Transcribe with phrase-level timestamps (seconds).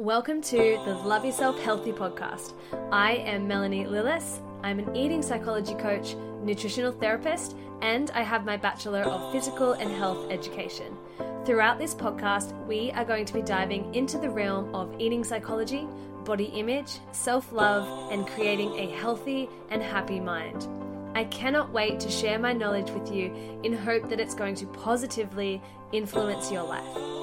[0.00, 2.54] Welcome to the Love Yourself Healthy podcast.
[2.90, 4.40] I am Melanie Lillis.
[4.62, 9.92] I'm an eating psychology coach, nutritional therapist, and I have my Bachelor of Physical and
[9.92, 10.96] Health Education.
[11.44, 15.86] Throughout this podcast, we are going to be diving into the realm of eating psychology,
[16.24, 20.66] body image, self love, and creating a healthy and happy mind.
[21.14, 24.66] I cannot wait to share my knowledge with you in hope that it's going to
[24.68, 25.60] positively
[25.92, 27.19] influence your life.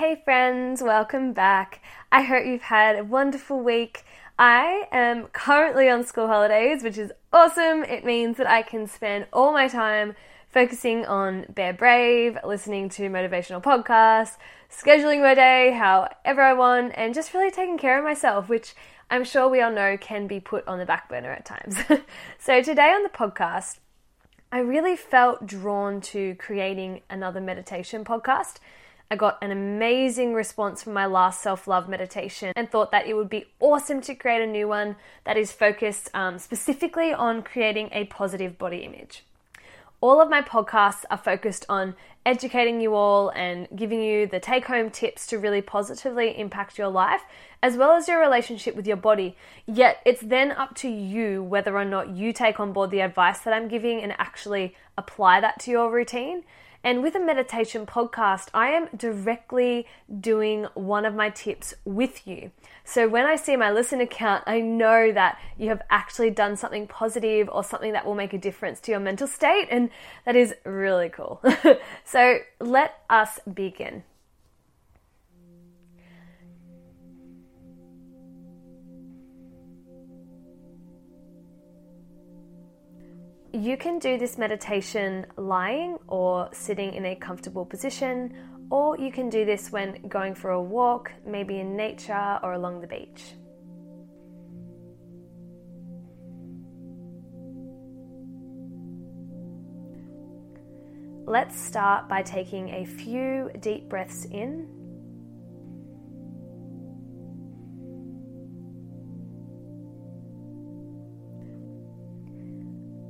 [0.00, 1.82] Hey friends, welcome back.
[2.10, 4.06] I hope you've had a wonderful week.
[4.38, 7.84] I am currently on school holidays, which is awesome.
[7.84, 10.14] It means that I can spend all my time
[10.48, 14.38] focusing on Bear Brave, listening to motivational podcasts,
[14.70, 18.74] scheduling my day however I want, and just really taking care of myself, which
[19.10, 21.76] I'm sure we all know can be put on the back burner at times.
[22.38, 23.80] so, today on the podcast,
[24.50, 28.60] I really felt drawn to creating another meditation podcast.
[29.12, 33.14] I got an amazing response from my last self love meditation and thought that it
[33.14, 34.94] would be awesome to create a new one
[35.24, 39.24] that is focused um, specifically on creating a positive body image.
[40.00, 44.66] All of my podcasts are focused on educating you all and giving you the take
[44.66, 47.22] home tips to really positively impact your life
[47.64, 49.36] as well as your relationship with your body.
[49.66, 53.40] Yet it's then up to you whether or not you take on board the advice
[53.40, 56.44] that I'm giving and actually apply that to your routine.
[56.82, 59.86] And with a meditation podcast, I am directly
[60.20, 62.52] doing one of my tips with you.
[62.84, 66.86] So when I see my listen account, I know that you have actually done something
[66.86, 69.90] positive or something that will make a difference to your mental state, and
[70.24, 71.42] that is really cool.
[72.04, 74.02] so let us begin.
[83.52, 88.32] You can do this meditation lying or sitting in a comfortable position,
[88.70, 92.80] or you can do this when going for a walk, maybe in nature or along
[92.80, 93.34] the beach.
[101.26, 104.79] Let's start by taking a few deep breaths in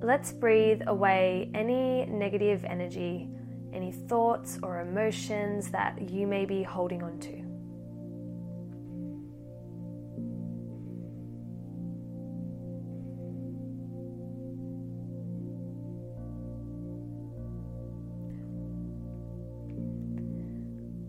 [0.03, 3.29] Let's breathe away any negative energy,
[3.75, 7.51] any thoughts or emotions that you may be holding on to.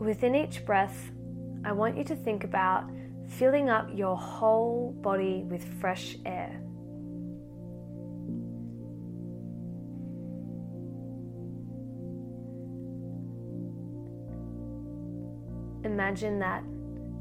[0.04, 1.12] Within each breath,
[1.64, 2.90] I want you to think about
[3.30, 6.62] filling up your whole body with fresh air.
[16.02, 16.64] Imagine that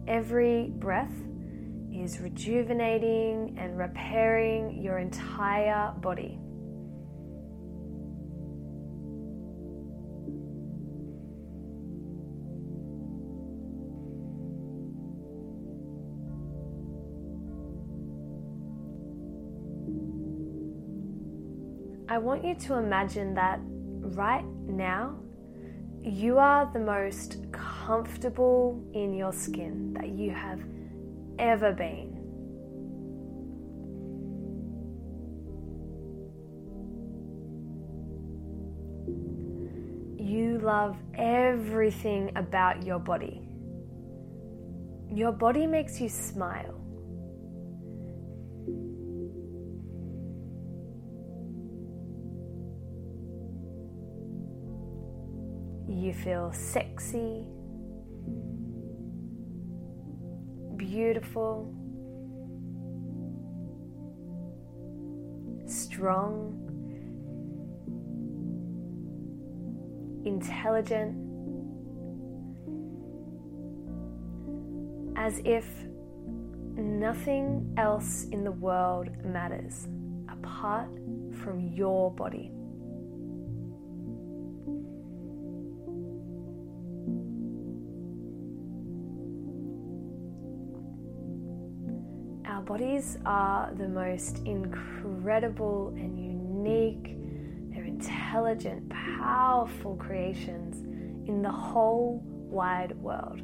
[0.09, 1.13] every breath
[1.95, 6.39] is rejuvenating and repairing your entire body.
[22.09, 25.21] I want you to imagine that right now
[26.03, 27.51] you are the most
[27.87, 30.61] comfortable in your skin that you have
[31.39, 32.17] ever been.
[40.19, 43.49] You love everything about your body.
[45.13, 46.77] Your body makes you smile.
[55.89, 57.45] You feel sexy,
[60.91, 61.73] beautiful,
[65.67, 66.57] strong,
[70.25, 71.15] intelligent,
[75.17, 75.65] as if
[76.75, 79.87] nothing else in the world matters
[80.29, 80.89] apart
[81.41, 82.40] from your body.
[92.61, 97.17] Our bodies are the most incredible and unique,
[97.73, 100.83] they're intelligent, powerful creations
[101.27, 103.41] in the whole wide world.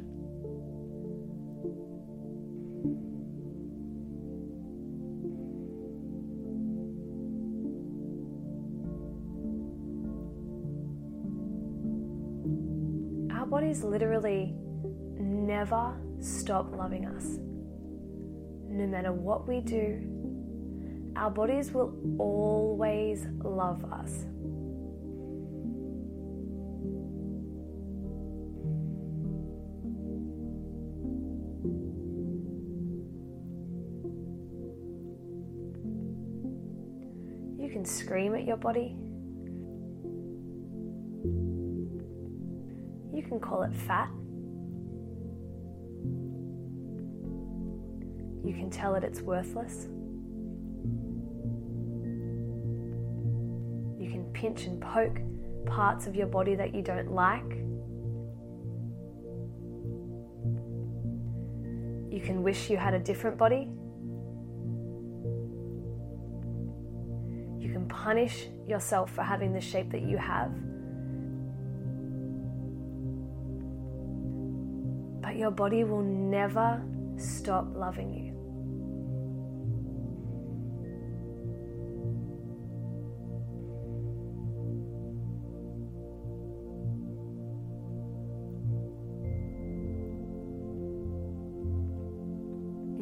[13.35, 14.53] Our bodies literally
[15.19, 17.39] never stop loving us.
[18.77, 19.99] No matter what we do,
[21.15, 24.25] our bodies will always love us.
[37.59, 38.95] You can scream at your body.
[43.11, 44.11] You can call it fat.
[48.47, 49.87] You can tell it it's worthless.
[53.99, 55.19] You can pinch and poke
[55.65, 57.43] parts of your body that you don't like.
[62.09, 63.67] You can wish you had a different body.
[67.59, 70.53] You can punish yourself for having the shape that you have.
[75.21, 76.81] But your body will never
[77.17, 78.36] stop loving you.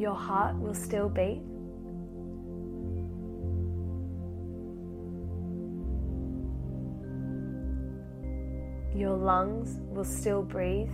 [0.06, 1.42] Your heart will still beat.
[8.94, 10.92] Your lungs will still breathe.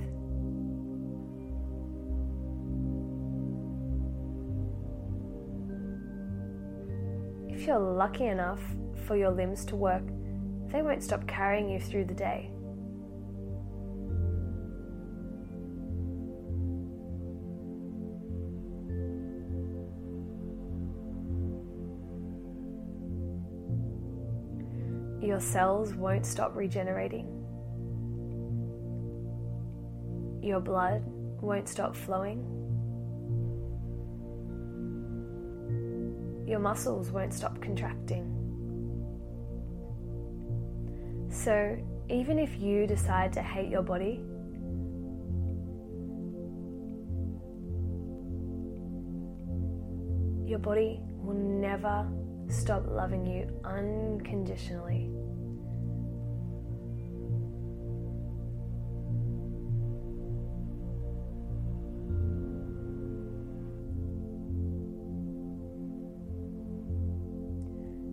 [7.50, 8.62] If you're lucky enough
[9.04, 10.04] for your limbs to work,
[10.68, 12.51] they won't stop carrying you through the day.
[25.22, 27.28] Your cells won't stop regenerating.
[30.42, 31.04] Your blood
[31.40, 32.40] won't stop flowing.
[36.44, 38.26] Your muscles won't stop contracting.
[41.30, 41.78] So,
[42.10, 44.24] even if you decide to hate your body,
[50.44, 52.08] your body will never
[52.48, 55.10] stop loving you unconditionally.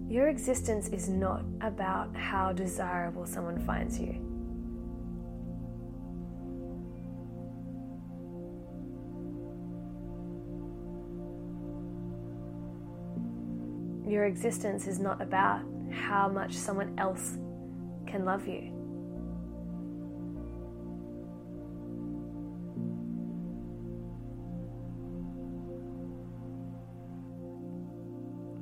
[0.10, 4.29] Your existence is not about how desirable someone finds you.
[14.10, 15.62] Your existence is not about
[15.92, 17.38] how much someone else
[18.08, 18.72] can love you.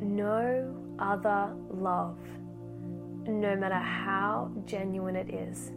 [0.02, 2.20] No other love,
[3.26, 5.72] no matter how genuine it is,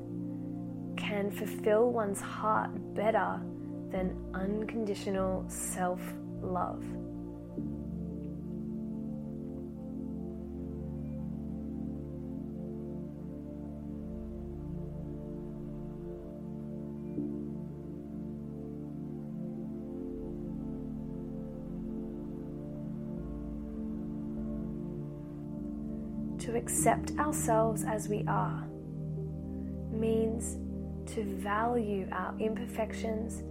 [0.97, 3.41] can fulfill one's heart better
[3.93, 6.01] than unconditional self
[6.43, 6.83] love.
[26.51, 28.67] To accept ourselves as we are
[29.93, 30.57] means
[31.07, 33.43] to value our imperfections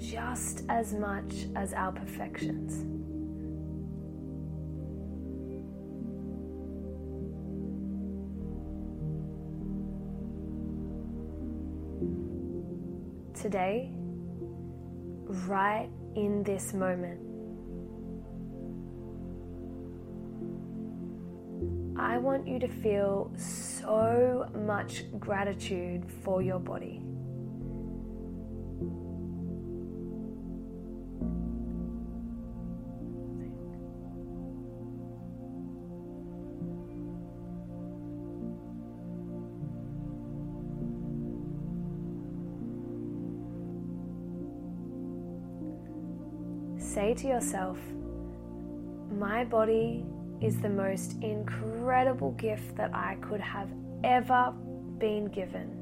[0.00, 2.84] just as much as our perfections.
[13.40, 13.90] Today,
[15.48, 17.33] right in this moment,
[21.96, 27.00] I want you to feel so much gratitude for your body.
[46.78, 47.78] Say to yourself,
[49.10, 50.04] my body
[50.40, 53.70] is the most incredible gift that I could have
[54.02, 54.52] ever
[54.98, 55.80] been given.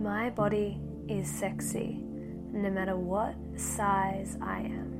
[0.00, 2.00] My body is sexy
[2.52, 4.92] no matter what size I am.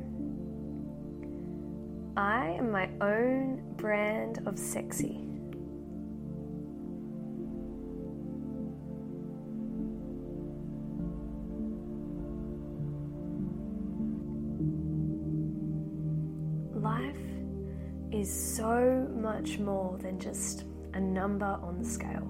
[2.16, 5.31] I am my own brand of sexy.
[16.92, 17.16] Life
[18.12, 22.28] is so much more than just a number on the scale.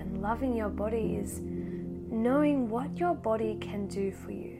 [0.00, 4.56] And loving your body is knowing what your body can do for you.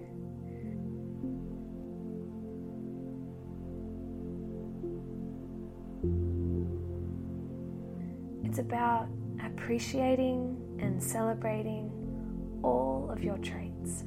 [8.45, 9.09] It's about
[9.45, 11.91] appreciating and celebrating
[12.63, 14.05] all of your traits.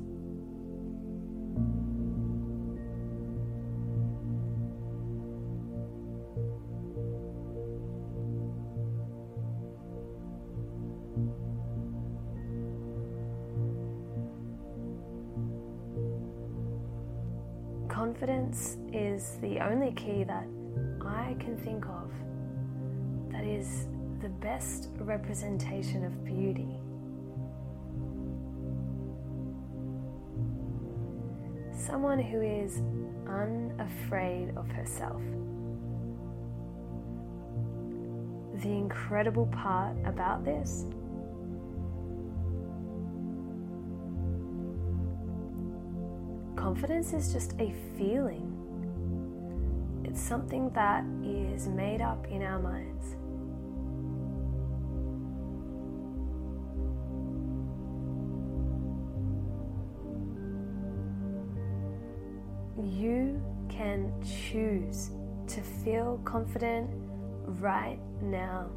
[17.88, 20.48] Confidence is the only key that
[21.05, 22.12] I can think of
[23.31, 23.88] that is
[24.21, 26.67] the best representation of beauty.
[31.73, 32.81] Someone who is
[33.25, 35.21] unafraid of herself.
[38.61, 40.85] The incredible part about this
[46.57, 48.45] confidence is just a feeling.
[50.03, 53.15] It's something that is made up in our minds.
[62.99, 65.11] You can choose
[65.47, 66.89] to feel confident
[67.61, 68.69] right now.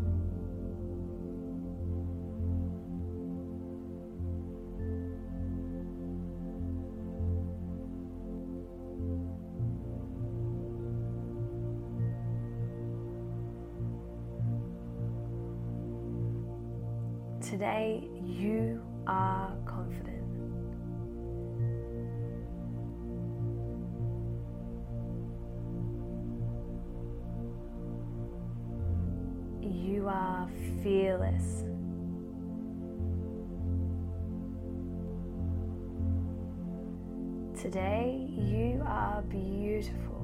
[17.40, 18.08] Today,
[30.12, 30.48] are
[30.82, 31.64] fearless.
[37.60, 40.18] Today, you are beautiful.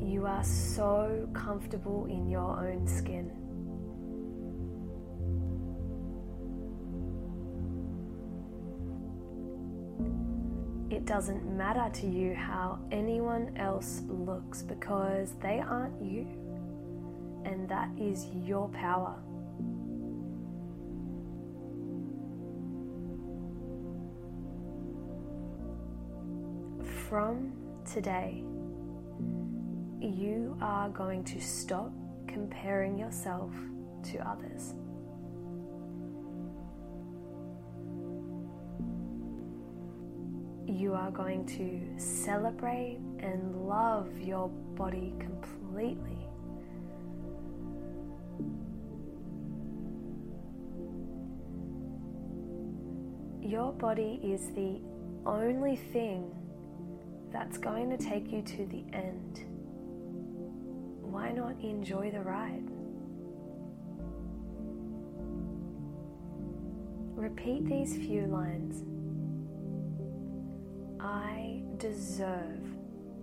[0.00, 3.41] You are so comfortable in your own skin.
[11.02, 16.28] It doesn't matter to you how anyone else looks because they aren't you.
[17.44, 19.16] And that is your power.
[27.08, 27.52] From
[27.84, 28.44] today,
[30.00, 31.90] you are going to stop
[32.28, 33.50] comparing yourself
[34.04, 34.74] to others.
[40.74, 46.16] You are going to celebrate and love your body completely.
[53.42, 54.80] Your body is the
[55.26, 56.34] only thing
[57.30, 59.44] that's going to take you to the end.
[61.02, 62.64] Why not enjoy the ride?
[67.14, 68.84] Repeat these few lines.
[71.82, 72.62] Deserve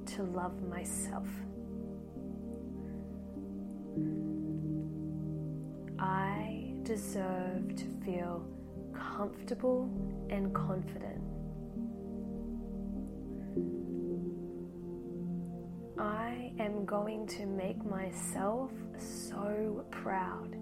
[0.06, 1.30] to love myself.
[5.98, 8.46] I deserve to feel
[8.94, 9.90] comfortable
[10.30, 11.24] and confident.
[15.98, 20.58] I am going to make myself so proud.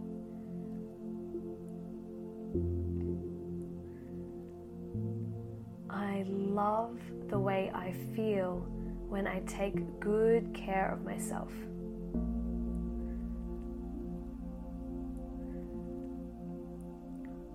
[6.28, 8.66] Love the way I feel
[9.08, 11.52] when I take good care of myself.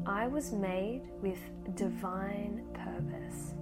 [0.06, 1.38] I was made with
[1.76, 3.54] divine purpose.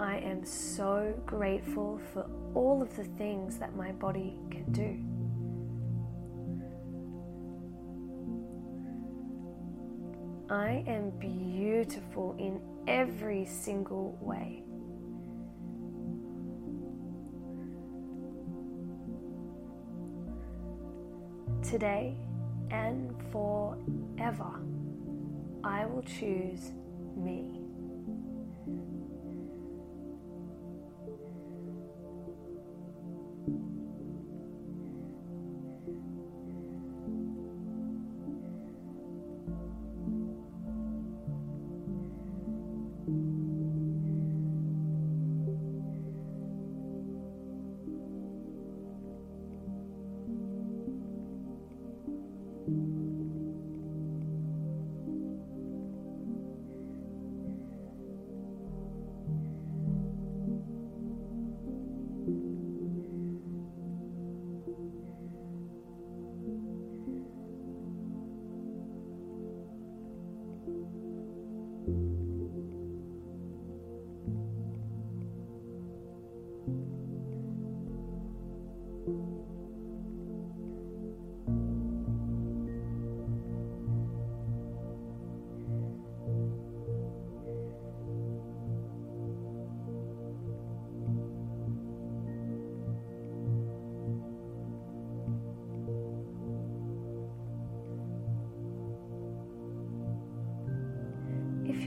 [0.00, 5.09] I am so grateful for all of the things that my body can do.
[10.50, 14.64] I am beautiful in every single way.
[21.62, 22.16] Today
[22.72, 24.60] and forever,
[25.62, 26.72] I will choose
[27.16, 27.59] me.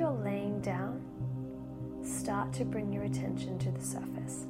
[0.04, 1.02] You're laying down,
[2.04, 4.46] start to bring your attention to the surface.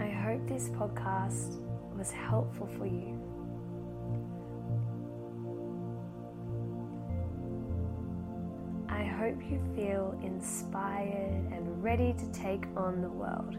[0.00, 1.60] I hope this podcast
[1.94, 3.20] was helpful for you.
[8.88, 13.56] I hope you feel inspired and ready to take on the world.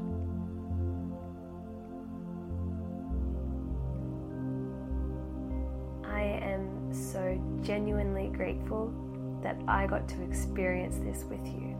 [6.97, 8.93] So genuinely grateful
[9.41, 11.75] that I got to experience this with you.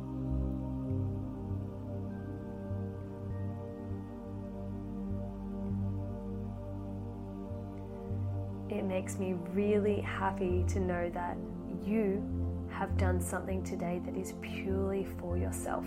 [8.70, 11.38] It makes me really happy to know that
[11.86, 12.24] you
[12.70, 15.86] have done something today that is purely for yourself.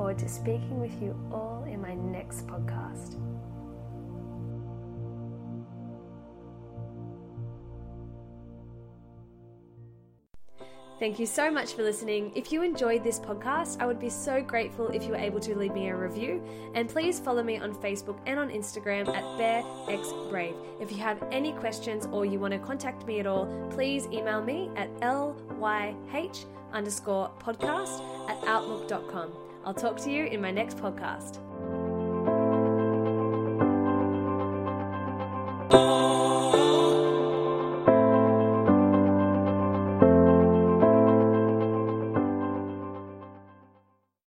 [0.00, 3.20] Forward to speaking with you all in my next podcast.
[10.98, 12.32] Thank you so much for listening.
[12.34, 15.54] If you enjoyed this podcast, I would be so grateful if you were able to
[15.54, 16.42] leave me a review.
[16.74, 20.54] And please follow me on Facebook and on Instagram at BearXBrave.
[20.80, 24.42] If you have any questions or you want to contact me at all, please email
[24.42, 25.94] me at lyh
[26.72, 29.49] underscore podcast at outlook.com.
[29.64, 31.38] I'll talk to you in my next podcast.